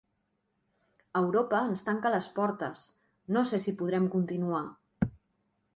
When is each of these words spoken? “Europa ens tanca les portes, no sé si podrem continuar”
“Europa 1.21 1.59
ens 1.73 1.85
tanca 1.89 2.13
les 2.15 2.31
portes, 2.39 2.85
no 3.37 3.45
sé 3.51 3.61
si 3.67 3.79
podrem 3.83 4.13
continuar” 4.17 4.65